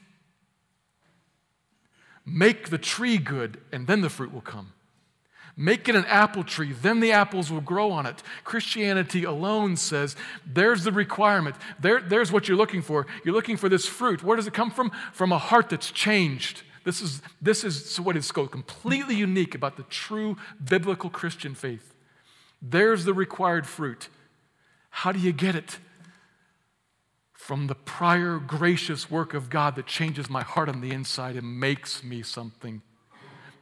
[2.24, 4.72] Make the tree good, and then the fruit will come.
[5.56, 8.22] Make it an apple tree, then the apples will grow on it.
[8.44, 11.56] Christianity alone says there's the requirement.
[11.78, 13.06] There, there's what you're looking for.
[13.24, 14.22] You're looking for this fruit.
[14.22, 14.90] Where does it come from?
[15.12, 16.62] From a heart that's changed.
[16.84, 21.94] This is, this is what is completely unique about the true biblical Christian faith.
[22.62, 24.08] There's the required fruit.
[24.90, 25.78] How do you get it?
[27.32, 31.58] From the prior gracious work of God that changes my heart on the inside and
[31.58, 32.82] makes me something,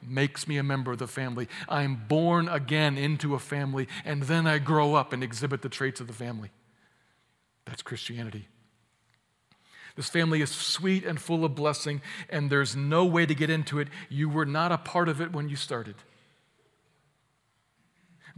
[0.06, 1.48] makes me a member of the family.
[1.68, 6.00] I'm born again into a family, and then I grow up and exhibit the traits
[6.00, 6.50] of the family.
[7.64, 8.48] That's Christianity.
[9.94, 13.78] This family is sweet and full of blessing, and there's no way to get into
[13.78, 13.88] it.
[14.08, 15.96] You were not a part of it when you started.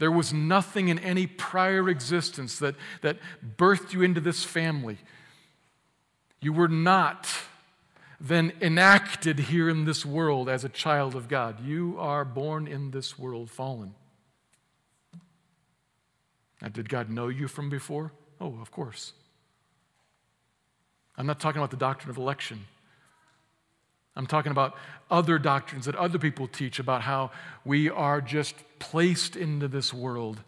[0.01, 3.19] There was nothing in any prior existence that, that
[3.59, 4.97] birthed you into this family.
[6.41, 7.29] You were not
[8.19, 11.63] then enacted here in this world as a child of God.
[11.63, 13.95] You are born in this world fallen.
[16.63, 18.11] Now, did God know you from before?
[18.41, 19.13] Oh, of course.
[21.19, 22.65] I'm not talking about the doctrine of election.
[24.17, 24.75] I'm talking about
[25.11, 27.31] other doctrines that other people teach about how
[27.65, 30.41] we are just placed into this world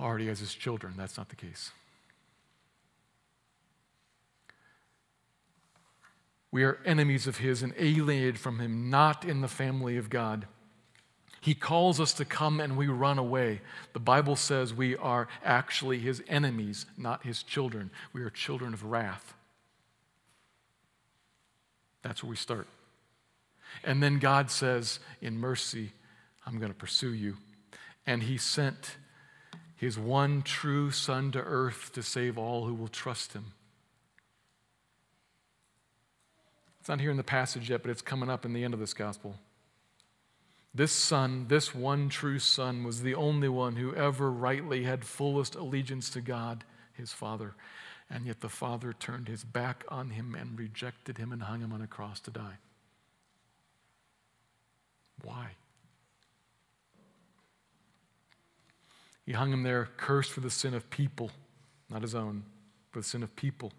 [0.00, 0.94] already as his children.
[0.96, 1.70] That's not the case.
[6.52, 10.46] We are enemies of His and alienated from Him, not in the family of God.
[11.40, 13.62] He calls us to come and we run away.
[13.94, 17.90] The Bible says we are actually His enemies, not His children.
[18.12, 19.34] We are children of wrath.
[22.02, 22.66] That's where we start.
[23.84, 25.92] And then God says, in mercy,
[26.46, 27.36] I'm going to pursue you.
[28.06, 28.96] And He sent
[29.76, 33.52] His one true Son to earth to save all who will trust Him.
[36.80, 38.80] It's not here in the passage yet, but it's coming up in the end of
[38.80, 39.36] this gospel.
[40.74, 45.54] This Son, this one true Son, was the only one who ever rightly had fullest
[45.54, 47.54] allegiance to God, his Father.
[48.12, 51.72] And yet the Father turned his back on him and rejected him and hung him
[51.72, 52.58] on a cross to die.
[55.24, 55.52] Why?
[59.24, 61.30] He hung him there, cursed for the sin of people,
[61.88, 62.42] not his own,
[62.90, 63.72] for the sin of people.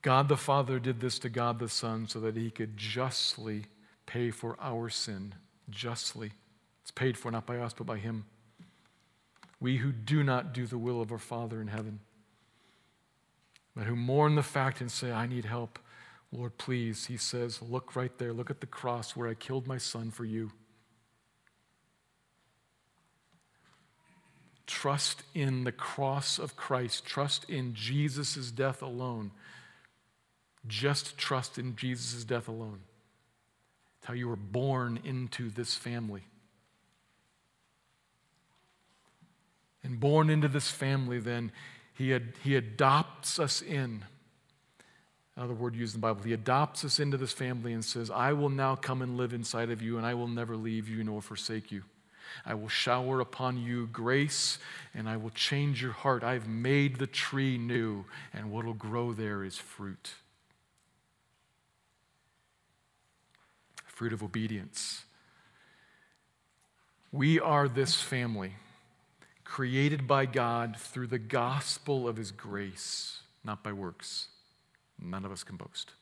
[0.00, 3.66] God the Father did this to God the Son so that he could justly
[4.06, 5.34] pay for our sin.
[5.68, 6.32] Justly.
[6.82, 8.24] It's paid for not by us, but by him.
[9.60, 12.00] We who do not do the will of our Father in heaven,
[13.74, 15.78] but who mourn the fact and say, I need help.
[16.32, 18.32] Lord, please, he says, look right there.
[18.32, 20.50] Look at the cross where I killed my son for you.
[24.66, 27.04] Trust in the cross of Christ.
[27.04, 29.30] Trust in Jesus' death alone.
[30.66, 32.80] Just trust in Jesus' death alone.
[33.98, 36.24] It's how you were born into this family.
[39.82, 41.52] And born into this family, then,
[41.94, 44.04] he, had, he adopts us in.
[45.36, 46.22] Another word used in the Bible.
[46.22, 49.70] He adopts us into this family and says, I will now come and live inside
[49.70, 51.82] of you, and I will never leave you nor forsake you.
[52.46, 54.58] I will shower upon you grace,
[54.94, 56.24] and I will change your heart.
[56.24, 60.14] I've made the tree new, and what will grow there is fruit.
[63.94, 65.04] fruit of obedience.
[67.12, 68.54] We are this family
[69.54, 74.26] created by God through the gospel of his grace, not by works.
[75.00, 75.92] None of us can boast.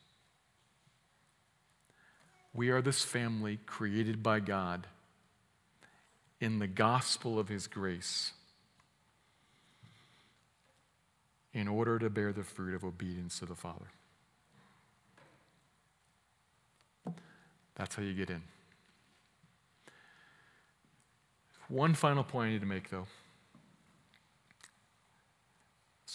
[2.51, 4.87] We are this family created by God
[6.41, 8.31] in the gospel of his grace
[11.53, 13.85] in order to bear the fruit of obedience to the Father.
[17.75, 18.41] That's how you get in.
[21.67, 23.05] One final point I need to make, though.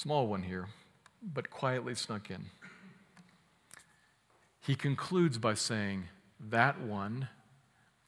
[0.00, 0.68] Small one here,
[1.20, 2.50] but quietly snuck in.
[4.60, 6.04] He concludes by saying,
[6.38, 7.26] That one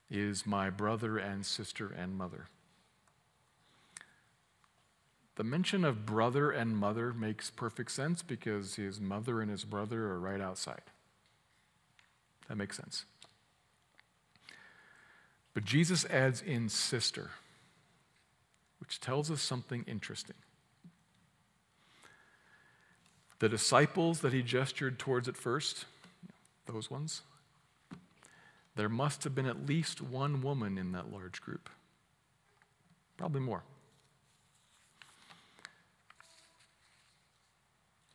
[0.08, 2.46] is my brother and sister and mother.
[5.34, 10.12] The mention of brother and mother makes perfect sense because his mother and his brother
[10.12, 10.82] are right outside.
[12.48, 13.04] That makes sense.
[15.54, 17.32] But Jesus adds in sister,
[18.78, 20.36] which tells us something interesting.
[23.40, 25.86] The disciples that he gestured towards at first,
[26.66, 27.22] those ones,
[28.76, 31.68] there must have been at least one woman in that large group.
[33.16, 33.62] Probably more.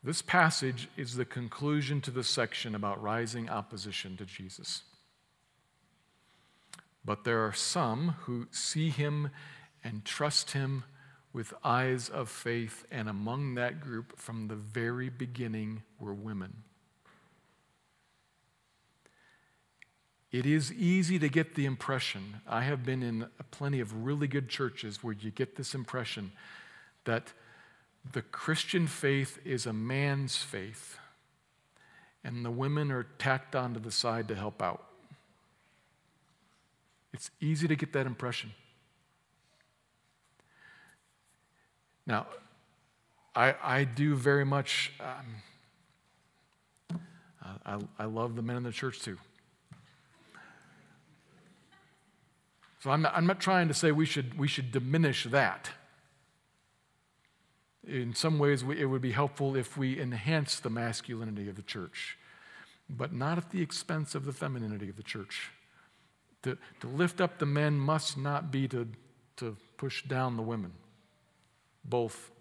[0.04, 4.84] This passage is the conclusion to the section about rising opposition to Jesus.
[7.04, 9.32] But there are some who see him
[9.84, 10.84] and trust him
[11.36, 16.64] with eyes of faith, and among that group from the very beginning were women.
[20.32, 24.48] It is easy to get the impression, I have been in plenty of really good
[24.48, 26.32] churches where you get this impression
[27.04, 27.34] that
[28.14, 30.98] the Christian faith is a man's faith,
[32.24, 34.86] and the women are tacked onto the side to help out.
[37.14, 38.54] It's easy to get that impression.
[42.08, 42.28] Now,
[43.36, 46.99] I, I do very much, um,
[47.66, 49.18] I, I love the men in the church too.
[52.82, 55.72] So I'm not, I'm not trying to say we should, we should diminish that.
[57.88, 61.64] In some ways, we, it would be helpful if we enhance the masculinity of the
[61.64, 62.18] church,
[62.89, 65.49] but not at the expense of the femininity of the church.
[66.43, 68.88] To, to lift up the men must not be to,
[69.38, 70.74] to push down the women,
[71.88, 72.32] both.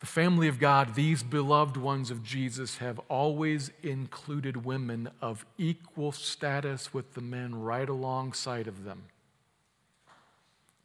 [0.00, 6.12] The family of God, these beloved ones of Jesus, have always included women of equal
[6.12, 9.04] status with the men right alongside of them.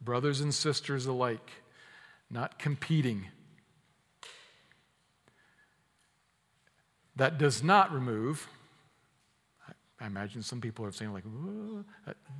[0.00, 1.50] Brothers and sisters alike,
[2.30, 3.28] not competing
[7.16, 8.48] That does not remove,
[10.00, 11.24] I imagine some people are saying, like,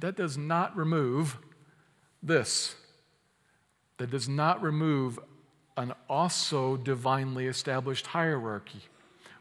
[0.01, 1.38] that does not remove
[2.22, 2.74] this.
[3.98, 5.18] That does not remove
[5.76, 8.80] an also divinely established hierarchy.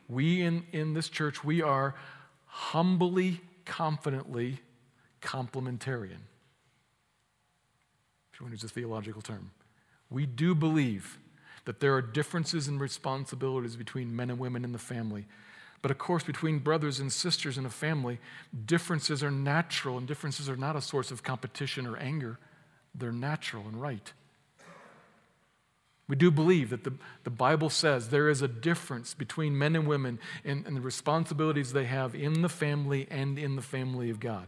[0.08, 1.96] We in, in this church, we are
[2.46, 4.60] humbly, confidently
[5.22, 6.20] complementarian.
[8.34, 9.52] If you want to use a theological term,
[10.10, 11.18] we do believe
[11.66, 15.26] that there are differences in responsibilities between men and women in the family.
[15.82, 18.20] But of course, between brothers and sisters in a family,
[18.66, 22.38] differences are natural, and differences are not a source of competition or anger.
[22.94, 24.12] They're natural and right.
[26.08, 29.88] We do believe that the, the Bible says there is a difference between men and
[29.88, 34.20] women and, and the responsibilities they have in the family and in the family of
[34.20, 34.48] God.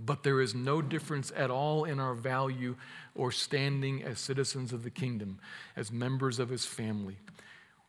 [0.00, 2.74] But there is no difference at all in our value
[3.14, 5.38] or standing as citizens of the kingdom,
[5.76, 7.18] as members of his family.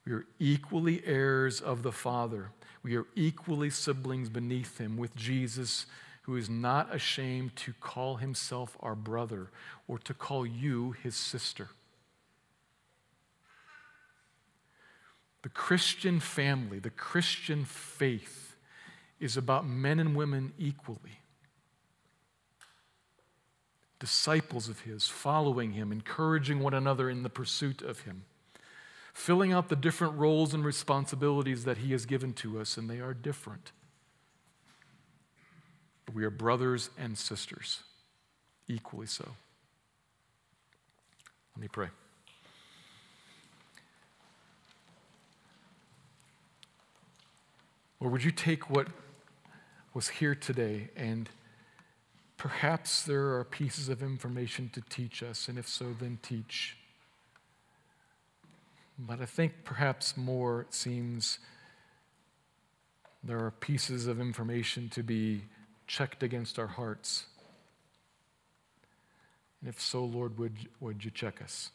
[0.05, 2.51] We are equally heirs of the Father.
[2.83, 5.85] We are equally siblings beneath him with Jesus,
[6.29, 9.49] who is not ashamed to call himself our brother
[9.87, 11.69] or to call you his sister.
[15.41, 18.55] The Christian family, the Christian faith,
[19.19, 21.21] is about men and women equally.
[23.97, 28.25] Disciples of His, following Him, encouraging one another in the pursuit of Him,
[29.15, 32.99] filling out the different roles and responsibilities that He has given to us, and they
[32.99, 33.71] are different.
[36.09, 37.83] But we are brothers and sisters,
[38.67, 39.25] equally so.
[41.55, 41.89] Let me pray.
[47.99, 48.87] Or would you take what
[49.93, 51.29] was here today and
[52.37, 56.75] perhaps there are pieces of information to teach us, and if so, then teach.
[58.97, 61.37] But I think perhaps more it seems
[63.23, 65.43] there are pieces of information to be
[65.89, 67.25] checked against our hearts.
[69.59, 71.71] And if so, Lord, would, would you check us?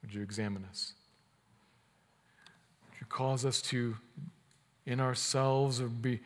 [0.00, 0.94] Would you examine us?
[2.88, 3.96] Would you cause us to
[4.86, 6.20] in ourselves or be,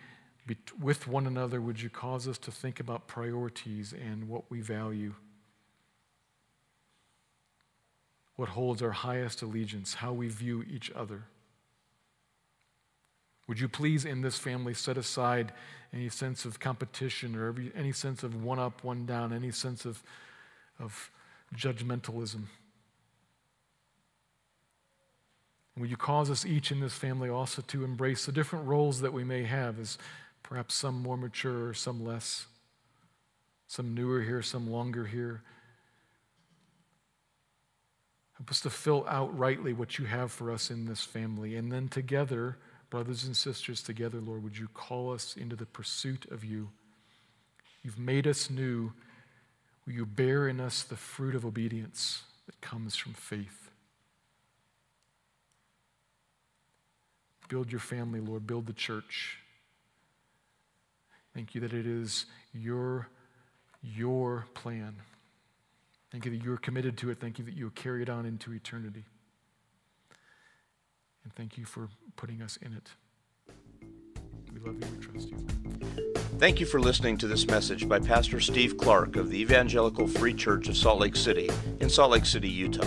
[0.46, 4.60] be with one another, would you cause us to think about priorities and what we
[4.60, 5.14] value?
[8.36, 11.24] What holds our highest allegiance, how we view each other?
[13.48, 15.52] Would you please, in this family, set aside
[15.94, 19.84] any sense of competition or every, any sense of one up, one down, any sense
[19.84, 20.02] of,
[20.78, 21.10] of
[21.54, 22.44] judgmentalism?
[25.76, 29.12] Will you cause us each in this family also to embrace the different roles that
[29.12, 29.98] we may have as
[30.42, 32.46] perhaps some more mature, some less,
[33.68, 35.42] some newer here, some longer here?
[38.38, 41.56] Help us to fill out rightly what you have for us in this family.
[41.56, 42.58] And then together,
[42.92, 46.68] brothers and sisters, together, Lord, would you call us into the pursuit of you?
[47.82, 48.92] You've made us new.
[49.86, 53.70] Will you bear in us the fruit of obedience that comes from faith?
[57.48, 58.46] Build your family, Lord.
[58.46, 59.38] Build the church.
[61.32, 63.08] Thank you that it is your,
[63.82, 64.96] your plan.
[66.10, 67.20] Thank you that you're committed to it.
[67.20, 69.04] Thank you that you'll carry it on into eternity.
[71.24, 72.90] And thank you for putting us in it.
[74.52, 75.38] We love you and trust you.
[76.38, 80.34] Thank you for listening to this message by Pastor Steve Clark of the Evangelical Free
[80.34, 81.48] Church of Salt Lake City
[81.80, 82.86] in Salt Lake City, Utah.